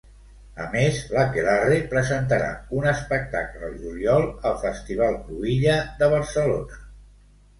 [0.61, 2.47] A més, l'Aquelarre presentarà
[2.79, 6.81] un espectacle al juliol al Festival Cruïlla de Barcelona.